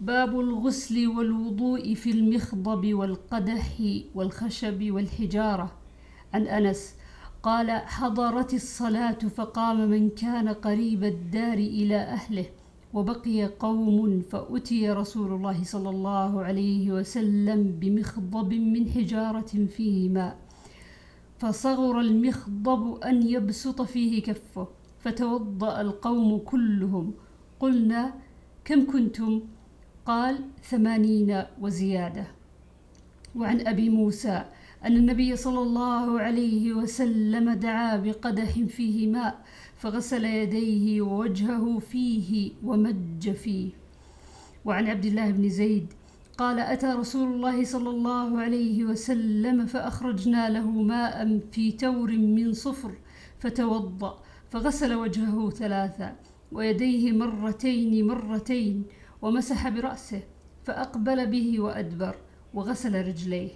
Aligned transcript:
باب 0.00 0.40
الغسل 0.40 1.06
والوضوء 1.06 1.94
في 1.94 2.10
المخضب 2.10 2.94
والقدح 2.94 3.80
والخشب 4.14 4.90
والحجارة. 4.90 5.72
عن 6.34 6.46
أنس 6.46 6.94
قال 7.42 7.70
حضرت 7.70 8.54
الصلاة 8.54 9.18
فقام 9.18 9.90
من 9.90 10.10
كان 10.10 10.48
قريب 10.48 11.04
الدار 11.04 11.58
إلى 11.58 11.96
أهله 11.96 12.46
وبقي 12.94 13.44
قوم 13.46 14.20
فأتي 14.20 14.90
رسول 14.90 15.32
الله 15.32 15.64
صلى 15.64 15.90
الله 15.90 16.42
عليه 16.42 16.92
وسلم 16.92 17.76
بمخضب 17.80 18.54
من 18.54 18.88
حجارة 18.88 19.66
فيه 19.76 20.08
ماء 20.08 20.38
فصغر 21.38 22.00
المخضب 22.00 22.98
أن 23.04 23.28
يبسط 23.28 23.82
فيه 23.82 24.22
كفه 24.22 24.68
فتوضأ 24.98 25.80
القوم 25.80 26.38
كلهم. 26.38 27.14
قلنا 27.60 28.14
كم 28.64 28.92
كنتم؟ 28.92 29.40
قال 30.10 30.38
ثمانين 30.62 31.42
وزيادة. 31.60 32.26
وعن 33.36 33.66
أبي 33.66 33.88
موسى 33.90 34.44
أن 34.84 34.96
النبي 34.96 35.36
صلى 35.36 35.58
الله 35.58 36.20
عليه 36.20 36.72
وسلم 36.72 37.50
دعا 37.50 37.96
بقدح 37.96 38.58
فيه 38.58 39.06
ماء 39.06 39.44
فغسل 39.76 40.24
يديه 40.24 41.02
ووجهه 41.02 41.78
فيه 41.78 42.52
ومج 42.64 43.30
فيه. 43.30 43.70
وعن 44.64 44.86
عبد 44.86 45.04
الله 45.04 45.30
بن 45.30 45.48
زيد 45.48 45.86
قال 46.38 46.58
أتى 46.58 46.86
رسول 46.86 47.32
الله 47.32 47.64
صلى 47.64 47.90
الله 47.90 48.38
عليه 48.38 48.84
وسلم 48.84 49.66
فأخرجنا 49.66 50.50
له 50.50 50.70
ماء 50.70 51.40
في 51.52 51.72
تور 51.72 52.10
من 52.12 52.52
صفر 52.52 52.92
فتوضأ 53.38 54.18
فغسل 54.50 54.94
وجهه 54.94 55.50
ثلاثا 55.50 56.16
ويديه 56.52 57.12
مرتين 57.12 58.06
مرتين 58.06 58.84
ومسح 59.22 59.68
برأسه 59.68 60.22
فأقبل 60.64 61.26
به 61.26 61.60
وأدبر 61.60 62.14
وغسل 62.54 63.06
رجليه. 63.06 63.50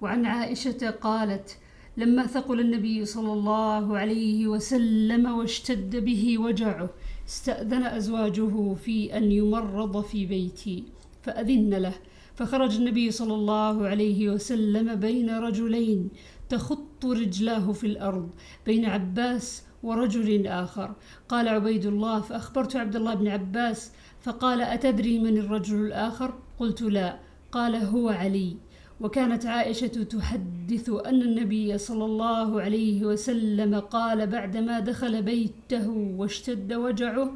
وعن 0.00 0.26
عائشة 0.26 0.90
قالت 0.90 1.58
لما 1.96 2.26
ثقل 2.26 2.60
النبي 2.60 3.04
صلى 3.04 3.32
الله 3.32 3.98
عليه 3.98 4.46
وسلم 4.46 5.26
واشتد 5.26 5.96
به 5.96 6.38
وجعه 6.38 6.90
استأذن 7.28 7.82
أزواجه 7.82 8.74
في 8.74 9.16
أن 9.16 9.32
يمرض 9.32 10.04
في 10.04 10.26
بيتي 10.26 10.84
فأذن 11.22 11.74
له. 11.74 11.94
فخرج 12.34 12.76
النبي 12.76 13.10
صلى 13.10 13.34
الله 13.34 13.86
عليه 13.86 14.28
وسلم 14.28 14.94
بين 14.94 15.30
رجلين 15.30 16.08
تخط 16.48 17.06
رجلاه 17.06 17.72
في 17.72 17.86
الأرض 17.86 18.30
بين 18.66 18.84
عباس 18.84 19.62
ورجل 19.82 20.46
آخر. 20.46 20.94
قال 21.28 21.48
عبيد 21.48 21.86
الله 21.86 22.20
فأخبرت 22.20 22.76
عبد 22.76 22.96
الله 22.96 23.14
بن 23.14 23.28
عباس 23.28 23.92
فقال 24.20 24.62
أتدري 24.62 25.18
من 25.18 25.38
الرجل 25.38 25.86
الآخر؟ 25.86 26.34
قلت 26.58 26.82
لا. 26.82 27.18
قال 27.52 27.76
هو 27.76 28.08
علي. 28.08 28.56
وكانت 29.00 29.46
عائشة 29.46 29.86
تحدث 29.86 30.90
أن 31.06 31.22
النبي 31.22 31.78
صلى 31.78 32.04
الله 32.04 32.60
عليه 32.60 33.04
وسلم 33.04 33.74
قال 33.74 34.26
بعدما 34.26 34.80
دخل 34.80 35.22
بيته 35.22 35.88
واشتد 35.88 36.72
وجعه 36.72 37.32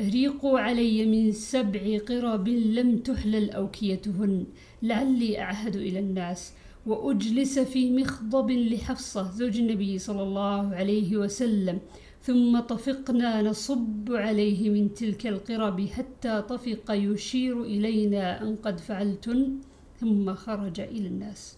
ريقوا 0.00 0.60
علي 0.60 1.06
من 1.06 1.32
سبع 1.32 1.98
قرب 2.08 2.48
لم 2.48 2.98
تحلل 2.98 3.50
أوكيتهن 3.50 4.46
لعلي 4.82 5.40
أعهد 5.40 5.76
إلى 5.76 5.98
الناس. 5.98 6.52
وأجلس 6.86 7.58
في 7.58 7.90
مخضب 7.90 8.50
لحفصة 8.50 9.30
زوج 9.30 9.58
النبي 9.58 9.98
صلى 9.98 10.22
الله 10.22 10.74
عليه 10.74 11.16
وسلم 11.16 11.78
ثم 12.22 12.60
طفقنا 12.60 13.42
نصب 13.42 14.12
عليه 14.12 14.70
من 14.70 14.94
تلك 14.94 15.26
القرب 15.26 15.86
حتى 15.86 16.42
طفق 16.42 16.90
يشير 16.90 17.62
إلينا 17.62 18.42
أن 18.42 18.56
قد 18.56 18.80
فعلتن 18.80 19.58
ثم 20.00 20.34
خرج 20.34 20.80
إلى 20.80 21.08
الناس. 21.08 21.56